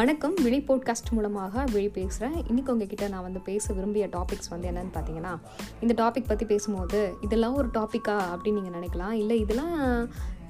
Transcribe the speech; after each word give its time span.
வணக்கம். 0.00 0.34
விழி 0.44 0.58
போட்காஸ்ட் 0.68 1.10
மூலமாக 1.14 1.62
விழி 1.72 1.88
பேசுகிறேன் 1.96 2.36
இன்றைக்கி 2.50 2.70
உங்ககிட்ட 2.72 3.06
நான் 3.12 3.24
வந்து 3.26 3.40
பேச 3.48 3.72
விரும்பிய 3.76 4.04
டாபிக்ஸ் 4.14 4.50
வந்து 4.52 4.68
என்னென்னு 4.70 4.92
பார்த்தீங்கன்னா 4.94 5.32
இந்த 5.84 5.94
டாபிக் 6.00 6.28
பற்றி 6.28 6.44
பேசும்போது 6.52 7.00
இதெல்லாம் 7.26 7.56
ஒரு 7.60 7.68
டாப்பிக்கா 7.78 8.14
அப்படின்னு 8.32 8.58
நீங்கள் 8.58 8.76
நினைக்கலாம். 8.78 9.14
இல்லை 9.22 9.36
இதெல்லாம் 9.44 9.74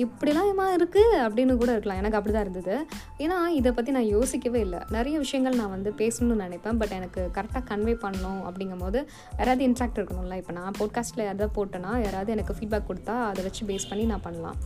இப்படிலாம் 0.05 0.61
இருக்குது 0.77 1.17
அப்படின்னு 1.25 1.57
கூட 1.63 1.71
இருக்கலாம். 1.77 2.01
எனக்கு 2.03 2.19
அப்படி 2.19 2.35
தான் 2.35 2.47
இருந்தது. 2.47 2.77
ஏன்னா 3.25 3.39
இதை 3.61 3.73
பற்றி 3.79 3.95
நான் 3.97 4.09
யோசிக்கவே 4.17 4.61
இல்லை. 4.67 4.83
நிறைய 4.97 5.17
விஷயங்கள் 5.25 5.59
நான் 5.63 5.75
வந்து 5.77 5.93
பேசணும்னு 6.03 6.45
நினைப்பேன். 6.47 6.79
பட் 6.83 6.95
எனக்கு 6.99 7.23
கரெக்டாக 7.39 7.65
கன்வே 7.73 7.97
பண்ணணும் 8.05 8.41
அப்படிங்கும் 8.51 8.85
போது 8.87 9.03
யாராவது 9.41 9.69
இன்ட்ராக்ட் 9.71 10.01
இருக்கணும்ல. 10.03 10.39
இப்போ 10.43 10.55
நான் 10.61 10.79
போட்காஸ்ட்டில் 10.81 11.27
யாராவது 11.29 11.53
போட்டேன்னா 11.59 11.95
யாராவது 12.07 12.37
எனக்கு 12.37 12.57
ஃபீட்பேக் 12.61 12.89
கொடுத்தா 12.93 13.17
அதை 13.33 13.43
வச்சு 13.49 13.69
பேஸ் 13.73 13.91
பண்ணி 13.93 14.07
நான் 14.13 14.27
பண்ணலாம். 14.29 14.59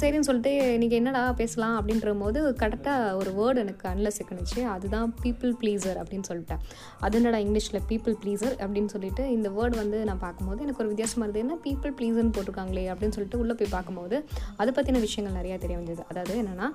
சரின்னு 0.00 0.26
சொல்லிட்டு 0.26 0.50
இன்றைக்கி 0.74 0.96
என்னடா 0.98 1.22
பேசலாம் 1.38 1.76
அப்படின்ற 1.78 2.10
போது 2.20 2.40
கரெக்டாக 2.60 3.16
ஒரு 3.20 3.30
வேர்டு 3.38 3.58
எனக்கு 3.62 3.84
அன்ல 3.92 4.08
சிக்கணுச்சு 4.18 4.60
அதுதான் 4.74 5.08
பீப்புள் 5.22 5.52
ப்ளீஸர் 5.60 5.98
அப்படின்னு 6.02 6.26
சொல்லிட்டேன். 6.30 6.60
அது 7.04 7.16
என்னடா 7.18 7.38
இங்கிலீஷில் 7.44 7.80
பீப்புள் 7.90 8.16
ப்ளீஸர் 8.22 8.54
அப்படின்னு 8.64 8.90
சொல்லிட்டு 8.94 9.24
இந்த 9.36 9.50
வேர்டு 9.56 9.76
வந்து 9.82 9.98
நான் 10.10 10.22
பார்க்கும்போது 10.24 10.62
எனக்கு 10.66 10.82
ஒரு 10.84 10.90
வித்தியாசமாக 10.92 11.26
இருந்தது. 11.26 11.44
என்ன 11.46 11.58
பீப்புள் 11.66 11.94
ப்ளீஸர்னு 11.98 12.34
போட்டிருக்காங்களே 12.38 12.86
அப்படின்னு 12.94 13.16
சொல்லிட்டு 13.18 13.40
உள்ளே 13.42 13.56
போய் 13.60 13.74
பார்க்கும்போது 13.76 14.16
அதை 14.62 14.70
பற்றின 14.78 15.02
விஷயங்கள் 15.06 15.38
நிறையா 15.40 15.58
தெரிய 15.64 15.78
வந்தது. 15.82 16.02
அதாவது 16.10 16.40
என்னென்னா 16.44 16.68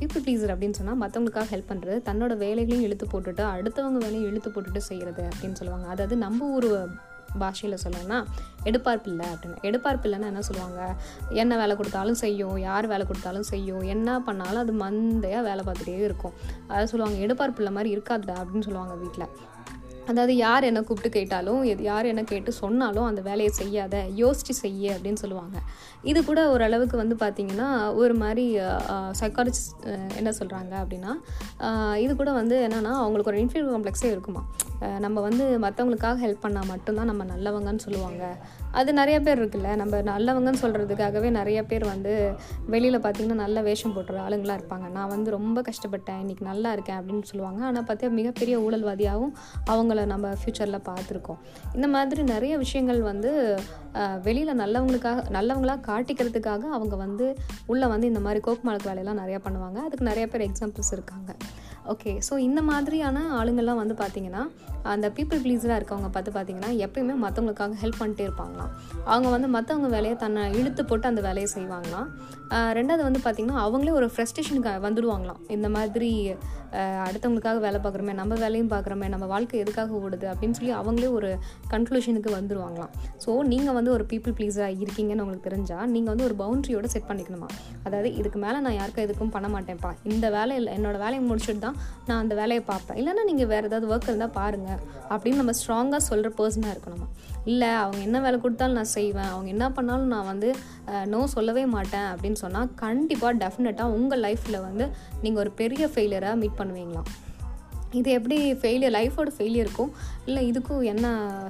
பீப்புள் 0.00 0.24
ப்ளீஸர் 0.26 0.54
அப்படின்னு 0.56 0.80
சொன்னால் 0.80 1.00
மற்றவங்களுக்காக 1.04 1.50
ஹெல்ப் 1.54 1.70
பண்ணுறது 1.72 1.98
தன்னோட 2.10 2.32
வேலைகளையும் 2.46 2.86
இழுத்து 2.88 3.08
போட்டுட்டு 3.14 3.44
அடுத்தவங்க 3.56 4.00
வேலையும் 4.06 4.30
இழுத்து 4.32 4.52
போட்டுட்டு 4.56 4.82
செய்கிறது 4.90 5.24
அப்படின்னு 5.32 5.58
சொல்லுவாங்க. 5.62 5.88
அதாவது 5.96 6.16
நம்ம 6.26 6.50
ஊர் 6.56 6.70
பாஷையில் 7.42 7.82
சொல்லணும்னா 7.84 8.18
எடுப்பார்ப்பில்லை 8.68 9.26
அப்படின்னு. 9.32 9.58
எடுப்பார் 9.68 10.00
இல்லைன்னா 10.06 10.30
என்ன 10.32 10.42
சொல்லுவாங்க? 10.48 10.80
என்ன 11.42 11.52
வேலை 11.62 11.74
கொடுத்தாலும் 11.80 12.18
செய்யும். 12.24 12.56
யார் 12.68 12.86
வேலை 12.92 13.04
கொடுத்தாலும் 13.10 13.46
செய்யும். 13.52 13.84
என்ன 13.94 14.18
பண்ணாலும் 14.28 14.62
அது 14.64 14.74
மந்தையாக 14.84 15.46
வேலை 15.50 15.62
பார்த்துட்டே 15.68 16.00
இருக்கும். 16.08 16.34
அதை 16.72 16.82
சொல்லுவாங்க 16.94 17.18
எடுப்பார்ப்பில்லை 17.26 17.72
மாதிரி 17.76 17.94
இருக்காதுடா 17.96 18.36
அப்படின்னு 18.42 18.68
சொல்லுவாங்க 18.70 18.96
வீட்டில் 19.04 19.28
அதாவது 20.10 20.34
யார் 20.36 20.66
என்ன 20.68 20.80
கூப்பிட்டு 20.88 21.10
கேட்டாலும் 21.16 21.62
எது 21.70 21.82
யார் 21.88 22.06
என்ன 22.10 22.22
கேட்டு 22.30 22.50
சொன்னாலும் 22.60 23.08
அந்த 23.08 23.20
வேலையை 23.26 23.50
செய்யாத 23.58 23.96
யோசித்து 24.20 24.54
செய்ய 24.60 24.94
அப்படின்னு 24.94 25.22
சொல்லுவாங்க. 25.22 25.56
இது 26.10 26.20
கூட 26.28 26.40
ஓரளவுக்கு 26.52 26.96
வந்து 27.02 27.16
பார்த்திங்கன்னா 27.22 27.68
ஒரு 28.02 28.14
மாதிரி 28.22 28.44
சைக்காலஜிஸ்ட் 29.20 29.84
என்ன 30.20 30.32
சொல்கிறாங்க 30.38 30.72
அப்படின்னா 30.82 31.12
இது 32.04 32.12
கூட 32.22 32.32
வந்து 32.40 32.58
என்னென்னா 32.68 32.94
அவங்களுக்கு 33.02 33.32
ஒரு 33.32 33.42
இன்ஃபீரியர் 33.44 33.72
காம்ப்ளெக்ஸே 33.74 34.10
இருக்குமா 34.14 34.44
நம்ம 35.04 35.20
வந்து 35.26 35.44
மற்றவங்களுக்காக 35.64 36.16
ஹெல்ப் 36.24 36.42
பண்ணால் 36.44 36.68
மட்டும்தான் 36.70 37.08
நம்ம 37.10 37.24
நல்லவங்கன்னு 37.30 37.82
சொல்லுவாங்க. 37.84 38.24
அது 38.78 38.90
நிறைய 38.98 39.16
பேர் 39.26 39.40
இருக்குல்ல 39.42 39.70
நம்ம 39.80 40.00
நல்லவங்கன்னு 40.10 40.60
சொல்கிறதுக்காகவே 40.62 41.28
நிறைய 41.38 41.58
பேர் 41.70 41.84
வந்து 41.92 42.12
வெளியில் 42.74 42.98
பார்த்திங்கன்னா 43.04 43.38
நல்ல 43.44 43.62
வேஷம் 43.68 43.94
போட்டுற 43.96 44.18
ஆளுங்களாக 44.26 44.58
இருப்பாங்க. 44.60 44.86
நான் 44.96 45.12
வந்து 45.14 45.28
ரொம்ப 45.36 45.62
கஷ்டப்பட்டேன் 45.68 46.20
இன்றைக்கி 46.24 46.44
நல்லா 46.50 46.72
இருக்கேன் 46.76 46.98
அப்படின்னு 47.00 47.28
சொல்லுவாங்க. 47.30 47.60
ஆனால் 47.70 47.86
பார்த்தா 47.90 48.12
மிகப்பெரிய 48.20 48.56
ஊழல்வாதியாகவும் 48.66 49.34
அவங்கள 49.74 50.06
நம்ம 50.14 50.32
ஃப்யூச்சரில் 50.40 50.86
பார்த்துருக்கோம் 50.90 51.40
இந்த 51.78 51.88
மாதிரி 51.96 52.22
நிறைய 52.34 52.56
விஷயங்கள் 52.64 53.02
வந்து 53.10 53.32
வெளியில் 54.28 54.60
நல்லவங்களுக்காக 54.62 55.24
நல்லவங்களாக 55.36 55.80
காட்டிக்கிறதுக்காக 55.90 56.64
அவங்க 56.76 56.94
வந்து 57.04 57.26
உள்ளே 57.72 57.86
வந்து 57.94 58.06
இந்த 58.12 58.20
மாதிரி 58.26 58.42
கோக்குமாலக்கு 58.46 58.90
வேலையெல்லாம் 58.90 59.20
நிறையா 59.22 59.40
பண்ணுவாங்க. 59.46 59.78
அதுக்கு 59.86 60.10
நிறைய 60.10 60.26
பேர் 60.32 60.48
எக்ஸாம்பிள்ஸ் 60.50 60.92
இருக்காங்க. 60.96 61.30
ஓகே 61.92 62.12
ஸோ 62.26 62.34
இந்த 62.46 62.60
மாதிரியான 62.70 63.18
ஆளுங்கள்லாம் 63.38 63.80
வந்து 63.82 63.94
பார்த்திங்கன்னா 64.00 64.42
அந்த 64.94 65.06
பீப்புள் 65.16 65.40
ப்ளீஸராக 65.44 65.78
இருக்கவங்க 65.80 66.08
பார்த்து 66.14 66.34
பார்த்திங்கன்னா 66.34 66.70
எப்பயுமே 66.84 67.14
மற்றவங்களுக்காக 67.22 67.78
ஹெல்ப் 67.82 68.00
பண்ணிட்டே 68.00 68.24
இருப்பாங்களாம். 68.26 68.70
அவங்க 69.12 69.28
வந்து 69.34 69.48
மற்றவங்க 69.56 69.88
வேலையை 69.94 70.16
தன்னை 70.24 70.42
இழுத்து 70.58 70.82
போட்டு 70.90 71.06
அந்த 71.10 71.22
வேலையை 71.28 71.48
செய்வாங்களாம். 71.54 72.08
ரெண்டாவது 72.78 73.02
வந்து 73.08 73.20
பார்த்திங்கன்னா 73.24 73.62
அவங்களே 73.64 73.92
ஒரு 74.00 74.06
ஃப்ரெஸ்ட்ரேஷனுக்கு 74.12 74.86
வந்துடுவாங்களாம் 74.86 75.40
இந்த 75.56 75.68
மாதிரி 75.76 76.10
அடுத்தவங்களுக்காக 77.08 77.58
வேலை 77.64 77.78
பார்க்குறோமே 77.84 78.14
நம்ம 78.18 78.32
வேலையும் 78.42 78.70
பார்க்குறோமே 78.72 79.06
நம்ம 79.12 79.26
வாழ்க்கை 79.32 79.56
எதுக்காக 79.62 79.92
ஓடுது 79.98 80.26
அப்படின்னு 80.32 80.56
சொல்லி 80.58 80.72
அவங்களே 80.80 81.08
ஒரு 81.18 81.30
கன்க்ளூஷனுக்கு 81.72 82.30
வந்துடுவாங்களாம் 82.36 82.92
ஸோ 83.24 83.30
நீங்கள் 83.52 83.76
வந்து 83.78 83.90
ஒரு 83.96 84.04
பீப்புள் 84.10 84.34
ப்ளீஸராக 84.38 84.80
இருக்கீங்கன்னு 84.84 85.24
உங்களுக்கு 85.26 85.48
தெரிஞ்சால் 85.48 85.86
நீங்கள் 85.94 86.12
வந்து 86.12 86.26
ஒரு 86.28 86.36
பவுண்ட்ரியோட 86.42 86.88
செட் 86.94 87.08
பண்ணிக்கணுமா 87.10 87.48
அதாவது 87.86 88.10
இதுக்கு 88.20 88.40
மேலே 88.44 88.60
நான் 88.66 88.78
யாருக்கும் 88.80 89.06
எதுக்கும் 89.06 89.34
பண்ண 89.36 89.50
மாட்டேன்ப்பா. 89.54 89.92
இந்த 90.12 90.26
வேலை 90.36 90.56
இல்லை 90.60 90.72
என்னோடய 90.78 91.04
வேலையை 91.04 91.22
முடிச்சுட்டு 91.30 91.64
தான் 91.66 91.77
நான் 92.06 92.20
அந்த 92.22 92.34
வேலையை 92.40 92.62
பார்ப்பேன். 92.70 92.98
இல்லைன்னா 93.00 93.24
நீங்கள் 93.30 93.50
வேறு 93.52 93.68
ஏதாவது 93.70 93.90
ஒர்க் 93.92 94.10
இருந்தால் 94.10 94.36
பாருங்கள் 94.40 94.80
அப்படின்னு 95.12 95.40
நம்ம 95.42 95.54
ஸ்ட்ராங்காக 95.60 96.02
சொல்கிற 96.10 96.30
பர்சனாக 96.38 96.74
இருக்கணும் 96.74 97.06
இல்லை 97.52 97.70
அவங்க 97.82 98.00
என்ன 98.06 98.18
வேலை 98.26 98.38
கொடுத்தாலும் 98.44 98.78
நான் 98.80 98.94
செய்வேன். 98.96 99.30
அவங்க 99.34 99.48
என்ன 99.54 99.66
பண்ணாலும் 99.76 100.12
நான் 100.14 100.30
வந்து 100.32 100.50
நோ 101.12 101.20
சொல்லவே 101.36 101.64
மாட்டேன் 101.76 102.08
அப்படின்னு 102.12 102.40
சொன்னால் 102.44 102.74
கண்டிப்பாக 102.84 103.32
டெஃபினட்டாக 103.44 103.96
உங்கள் 103.98 104.24
லைஃப்பில் 104.26 104.64
வந்து 104.68 104.86
நீங்கள் 105.24 105.42
ஒரு 105.44 105.52
பெரிய 105.62 105.86
ஃபெயிலியராக 105.94 106.40
மீட் 106.42 106.60
பண்ணுவீங்களாம். 106.60 107.10
இது 107.98 108.08
எப்படி 108.10 108.36
ஃபெயிலியர் 108.60 108.92
லைஃபோட 108.96 109.28
ஃபெயிலியருக்கும் 109.36 109.92
இல்லை 110.28 110.40
இதுக்கும் 110.50 110.82
என்ன 110.92 111.06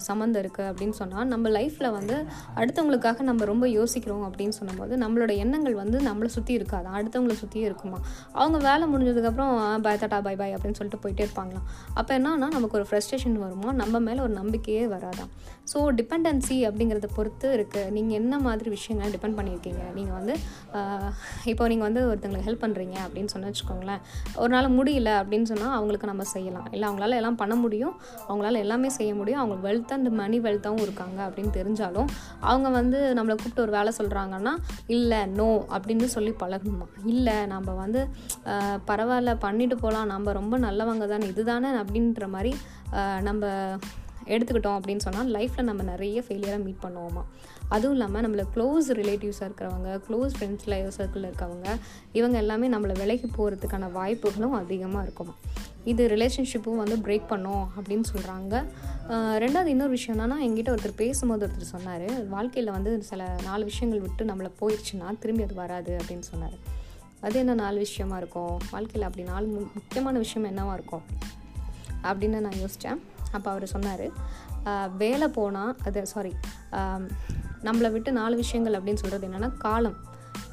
சம்மந்தம் 0.06 0.43
இருக்குது 0.43 0.69
அப்படின்னு 0.71 0.97
சொன்னால் 0.99 1.26
நம்ம 1.32 1.49
லைஃப்பில் 1.56 1.91
வந்து 1.97 2.16
அடுத்தவங்களுக்காக 2.60 3.22
நம்ம 3.28 3.44
ரொம்ப 3.50 3.69
யோசிக்கிறோம் 3.69 4.25
அப்படின்னு 4.28 4.54
சொன்னபோது 4.59 4.97
நம்மளோட 5.03 5.32
எண்ணங்கள் 5.44 5.75
வந்து 5.81 5.99
நம்மளை 6.09 6.31
சுற்றி 6.37 6.53
இருக்காது. 6.59 6.88
அடுத்தவங்கள 6.99 7.37
சுற்றியே 7.43 7.65
இருக்குமா. 7.69 7.99
அவங்க 8.41 8.59
வேலை 8.69 8.87
முடிஞ்சதுக்கப்புறம் 8.93 9.81
பாய் 9.87 10.00
தட்டா 10.03 10.21
பாய் 10.26 10.38
பாய் 10.41 10.54
அப்படின்னு 10.56 10.78
சொல்லிட்டு 10.81 11.03
போயிட்டே 11.04 11.25
இருப்பாங்களாம். 11.26 11.66
அப்போ 11.99 12.12
என்னன்னா 12.19 12.49
நமக்கு 12.56 12.78
ஒரு 12.81 12.87
ஃப்ரஸ்ட்ரேஷன் 12.91 13.38
வருமோ? 13.44 13.72
நம்ம 13.82 14.00
மேலே 14.09 14.20
ஒரு 14.26 14.34
நம்பிக்கையே 14.41 14.84
வராதான் 14.94 15.31
ஸோ 15.72 15.78
டிபெண்டன்சி 15.97 16.56
அப்படிங்கிறத 16.69 17.09
பொறுத்து 17.16 17.49
இருக்குது 17.56 17.91
நீங்கள் 17.97 18.19
என்ன 18.20 18.34
மாதிரி 18.47 18.69
விஷயங்கள் 18.76 19.10
டிபெண்ட் 19.15 19.38
பண்ணியிருக்கீங்க? 19.38 19.82
நீங்கள் 19.99 20.16
வந்து 20.19 20.34
இப்போ 21.53 21.69
நீங்கள் 21.72 21.88
வந்து 21.88 22.03
ஒருத்தங்களுக்கு 22.10 22.49
ஹெல்ப் 22.50 22.65
பண்ணுறீங்க 22.65 22.97
அப்படின்னு 23.06 23.32
சொன்ன 23.34 23.50
வச்சுக்கோங்களேன். 23.50 24.00
ஒரு 24.43 24.53
நாள் 24.55 24.69
முடியல 24.78 25.10
அப்படின்னு 25.22 25.50
சொன்னால் 25.53 25.76
அவங்களுக்கு 25.78 26.10
நம்ம 26.12 26.25
செய்யலாம். 26.34 26.66
இல்லை 26.75 26.84
அவங்களால 26.89 27.19
எல்லாம் 27.21 27.39
பண்ண 27.43 27.55
முடியும். 27.65 27.94
அவங்களால 28.28 28.62
எல்லாமே 28.65 28.89
செய்ய 28.99 29.12
முடியும். 29.21 29.41
அவங்க 29.43 29.56
வெல்த் 29.66 29.93
அண்ட் 29.97 30.11
மணி 30.21 30.39
வெல்த்தாகவும் 30.47 30.84
இருக்காங்க 30.87 31.19
அப்படின்னு 31.28 31.53
தெரிஞ்சாலும் 31.59 32.09
அவங்க 32.50 32.69
வந்து 32.78 32.99
நம்மளை 33.19 33.37
கூப்பிட்டு 33.37 33.65
ஒரு 33.66 33.75
வேலை 33.77 33.93
சொல்கிறாங்கன்னா 34.00 34.55
இல்லை 34.97 35.21
நோ 35.38 35.49
அப்படின்னு 35.77 36.09
சொல்லி 36.17 36.34
பழகணுமா? 36.43 36.88
இல்லை 37.12 37.37
நம்ம 37.55 37.75
வந்து 37.83 38.03
பரவாயில்ல 38.91 39.33
பண்ணிட்டு 39.47 39.77
போகலாம் 39.77 40.11
நம்ம 40.15 40.33
ரொம்ப 40.41 40.55
நல்லவங்க 40.67 41.06
தானே 41.15 41.27
இதுதானே 41.34 41.71
அப்படின்ற 41.83 42.27
மாதிரி 42.34 42.53
நம்ம 43.28 43.47
எடுத்துக்கிட்டோம் 44.28 44.78
அப்படின்னு 44.78 45.05
சொன்னால் 45.06 45.31
லைஃப்பில் 45.34 45.69
நம்ம 45.71 45.83
நிறைய 45.83 46.22
ஃபெயிலியராக 46.27 46.65
மீட் 46.65 46.83
பண்ணுவோமா? 46.83 47.22
அதுவும் 47.69 47.97
இல்லாமல் 47.97 48.25
நம்மளை 48.25 48.44
க்ளோஸ் 48.55 48.89
ரிலேட்டிவ்ஸாக 48.99 49.47
இருக்கிறவங்க 49.49 49.91
க்ளோஸ் 50.09 50.34
ஃப்ரெண்ட்ஸில் 50.39 50.77
சர்க்கிளில் 50.99 51.28
இருக்கவங்க 51.31 51.69
இவங்க 52.12 52.37
எல்லாமே 52.38 52.69
நம்மளை 52.69 52.94
விலைக்கு 52.99 53.28
போகிறதுக்கான 53.37 53.91
வாய்ப்புகளும் 53.93 54.56
அதிகமாக 54.62 55.05
இருக்குமா? 55.05 55.34
இது 55.84 56.03
ரிலேஷன்ஷிப்பும் 56.09 56.81
வந்து 56.83 56.97
பிரேக் 56.97 57.27
பண்ணும் 57.27 57.65
அப்படின்னு 57.77 58.06
சொல்கிறாங்க 58.15 58.55
ரெண்டாவது 59.44 59.71
இன்னொரு 59.75 59.91
விஷயம் 59.91 60.19
என்னன்னா 60.19 60.38
எங்கிட்ட 60.47 60.72
ஒருத்தர் 60.75 61.00
பேசும்போது 61.03 61.44
ஒருத்தர் 61.47 61.72
சொன்னார் 61.75 62.09
வாழ்க்கையில் 62.28 62.72
வந்து 62.72 62.93
சில 63.11 63.28
நாலு 63.44 63.65
விஷயங்கள் 63.65 64.03
விட்டு 64.06 64.25
நம்மளை 64.31 64.50
போயிடுச்சுன்னா 64.61 65.09
திரும்பி 65.19 65.43
அது 65.43 65.55
வராது 65.55 65.93
அப்படின்னு 66.00 66.27
சொன்னார். 66.33 66.56
அது 67.21 67.38
என்ன 67.38 67.55
நாலு 67.62 67.78
விஷயமா 67.78 68.17
இருக்கும்? 68.17 68.56
வாழ்க்கையில் 68.71 69.09
அப்படி 69.09 69.25
நாலு 69.28 69.47
முக்கியமான 69.75 70.19
விஷயம் 70.19 70.49
என்னவா 70.50 70.75
இருக்கும்? 70.78 71.06
அப்படின்னு 72.03 72.41
நான் 72.47 72.61
யோசித்தேன் 72.65 73.00
அப்போ 73.37 73.49
அவர் 73.50 73.66
சொன்னார் 73.75 74.06
வேலை 75.03 75.28
போனால் 75.39 75.72
அது 75.89 76.03
சாரி 76.12 76.33
நம்மளை 77.66 77.89
விட்டு 77.94 78.11
நாலு 78.19 78.34
விஷயங்கள் 78.43 78.77
அப்படின்னு 78.78 79.03
சொல்கிறது 79.03 79.27
என்னென்னா 79.28 79.50
காலம் 79.65 79.97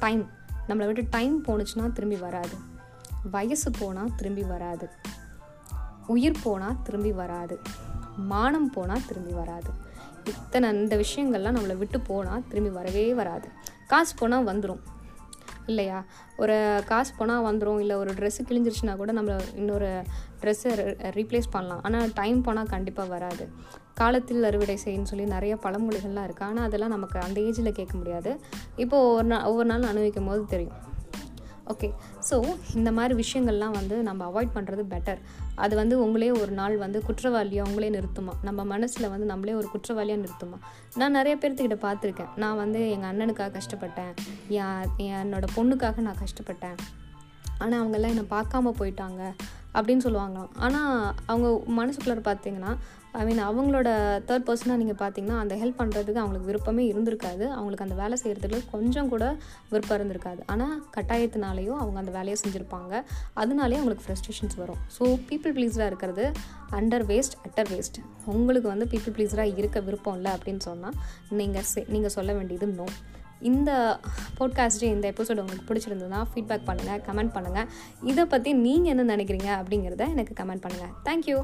டைம் 0.04 0.22
நம்மளை 0.68 0.86
விட்டு 0.88 1.02
டைம் 1.16 1.34
போணுச்சுன்னா 1.46 1.84
திரும்பி 1.96 2.18
வராது. 2.24 2.56
வயசு 3.34 3.70
போனால் 3.78 4.14
திரும்பி 4.18 4.44
வராது. 4.52 4.86
உயிர் 6.14 6.42
போனால் 6.42 6.80
திரும்பி 6.86 7.12
வராது. 7.20 7.56
மானம் 8.32 8.68
போனால் 8.74 9.06
திரும்பி 9.08 9.32
வராது. 9.40 9.70
இத்தனை 10.32 10.68
இந்த 10.78 10.94
விஷயங்கள்லாம் 11.02 11.56
நம்மளை 11.56 11.76
விட்டு 11.82 11.98
போனால் 12.10 12.44
திரும்பி 12.50 12.72
வரவே 12.78 13.06
வராது. 13.20 13.48
காசு 13.90 14.12
போனால் 14.20 14.48
வந்துடும் 14.50 14.82
இல்லையா? 15.66 15.98
ஒரு 16.42 16.56
காசு 16.90 17.12
போனால் 17.18 17.46
வந்துடும் 17.46 17.80
இல்லை 17.84 17.96
ஒரு 17.96 18.10
ட்ரெஸ்ஸு 18.18 18.42
கிழிஞ்சிருச்சுன்னா 18.48 18.96
கூட 18.96 19.12
நம்ம 19.12 19.36
இன்னொரு 19.60 19.90
ட்ரெஸ்ஸை 20.42 20.72
ரீப்ளேஸ் 21.18 21.48
பண்ணலாம். 21.56 21.82
ஆனால் 21.88 22.14
டைம் 22.20 22.40
போனால் 22.48 22.72
கண்டிப்பாக 22.74 23.12
வராது. 23.14 23.46
காலத்தில் 24.00 24.48
அறுவடை 24.50 24.78
செய்யுன்னு 24.84 25.10
சொல்லி 25.12 25.26
நிறைய 25.36 25.54
பழமொழிகள்லாம் 25.64 26.26
இருக்குது 26.28 26.48
ஆனால் 26.50 26.66
அதெல்லாம் 26.68 26.94
நமக்கு 26.96 27.18
அந்த 27.26 27.38
ஏஜில் 27.40 27.76
கேட்க 27.78 27.94
முடியாது. 28.00 28.32
இப்போது 28.84 29.14
ஒரு 29.18 29.28
நாள் 29.32 29.46
ஒவ்வொரு 29.50 29.68
நாள் 29.72 29.90
அனுபவிக்கும் 29.92 30.30
போது 30.32 30.44
தெரியும். 30.54 30.76
ஓகே 31.66 31.88
ஸோ 32.30 32.56
இந்த 32.74 32.92
மாதிரி 32.92 33.14
விஷயங்கள்லாம் 33.22 33.70
வந்து 33.70 33.96
நம்ம 34.02 34.24
அவாய்ட் 34.30 34.52
பண்ணுறது 34.54 34.82
பெட்டர் 34.92 35.20
அது 35.54 35.76
வந்து 35.76 35.94
உங்களே 36.04 36.30
ஒரு 36.30 36.52
நாள் 36.52 36.76
வந்து 36.76 37.02
குற்றவாளியாக 37.08 37.68
உங்களே 37.68 37.88
நிறுத்துமா? 37.90 38.32
நம்ம 38.42 38.64
மனசில் 38.64 39.08
வந்து 39.08 39.26
நம்மளே 39.26 39.52
ஒரு 39.52 39.68
குற்றவாளியாக 39.74 40.22
நிறுத்துமா? 40.22 40.58
நான் 40.96 41.10
நிறைய 41.10 41.36
பேர்த்துக்கிட்ட 41.42 41.78
பார்த்துருக்கேன். 41.86 42.30
நான் 42.36 42.56
வந்து 42.56 42.90
எங்கள் 42.90 43.10
அண்ணனுக்காக 43.10 43.58
கஷ்டப்பட்டேன். 43.58 44.12
என் 44.48 44.86
என்னோடய 44.98 45.54
பொண்ணுக்காக 45.56 46.00
நான் 46.00 46.22
கஷ்டப்பட்டேன். 46.24 46.78
ஆனால் 47.58 47.78
அவங்கெல்லாம் 47.82 48.14
என்னை 48.14 48.26
பார்க்காம 48.30 48.72
போயிட்டாங்க. 48.80 49.22
அப்படின்னு 49.76 50.04
சொல்லுவாங்களாம் 50.06 50.52
ஆனால் 50.66 50.92
அவங்க 51.32 51.48
மனசுக்குள்ளே 51.80 52.24
பார்த்தீங்கன்னா 52.30 52.72
ஐ 53.20 53.22
மீன் 53.26 53.40
அவங்களோட 53.48 53.88
தேர்ட் 54.28 54.46
பர்சனாக 54.48 54.80
நீங்கள் 54.80 54.98
பார்த்தீங்கன்னா 55.02 55.36
அந்த 55.42 55.54
ஹெல்ப் 55.60 55.78
பண்ணுறதுக்கு 55.80 56.20
அவங்களுக்கு 56.22 56.48
விருப்பமே 56.50 56.82
இருந்திருக்காது. 56.90 57.44
அவங்களுக்கு 57.56 57.86
அந்த 57.86 57.96
வேலை 58.00 58.16
செய்கிறதுக்கு 58.22 58.58
கொஞ்சம் 58.72 59.08
கூட 59.12 59.24
விருப்பம் 59.70 59.96
இருந்திருக்காது. 59.98 60.40
ஆனால் 60.52 60.74
கட்டாயத்தினாலேயும் 60.96 61.78
அவங்க 61.82 61.98
அந்த 62.02 62.12
வேலையை 62.18 62.36
செஞ்சுருப்பாங்க. 62.42 62.92
அதனாலே 63.42 63.78
அவங்களுக்கு 63.80 64.06
ஃப்ரஸ்ட்ரேஷன்ஸ் 64.06 64.56
வரும். 64.62 64.82
ஸோ 64.96 65.04
பீப்புள் 65.30 65.54
ப்ளீஸராக 65.58 65.90
இருக்கிறது 65.92 66.26
அண்டர் 66.80 67.06
வேஸ்ட் 67.12 67.36
அட்டர் 67.46 67.70
வேஸ்ட் 67.74 68.00
உங்களுக்கு 68.36 68.68
வந்து 68.74 68.88
பீப்புள் 68.94 69.14
ப்ளீஸராக 69.18 69.56
இருக்க 69.62 69.80
விருப்பம் 69.88 70.18
இல்லை 70.20 70.32
அப்படின்னு 70.36 70.64
சொன்னால் 70.70 70.98
நீங்கள் 71.40 71.86
நீங்கள் 71.94 72.14
சொல்ல 72.18 72.32
வேண்டியது 72.40 72.68
நோ 72.80 72.88
இந்த 73.40 73.70
போட்காஸ்ட்டு 74.38 74.92
இந்த 74.92 75.12
எபிசோடு 75.12 75.40
உங்களுக்கு 75.40 75.68
பிடிச்சிருந்ததுன்னா 75.68 76.22
ஃபீட்பேக் 76.32 76.66
பண்ணுங்கள் 76.66 77.02
கமெண்ட் 77.06 77.34
பண்ணுங்கள் 77.34 77.68
இதை 78.04 78.26
பற்றி 78.26 78.52
நீங்கள் 78.52 78.92
என்ன 78.96 79.16
நினைக்கிறீங்க 79.16 79.50
அப்படிங்கிறத 79.56 80.06
எனக்கு 80.10 80.44
கமெண்ட் 80.44 80.64
பண்ணுங்கள் 80.66 80.92
தேங்க்யூ 81.04 81.38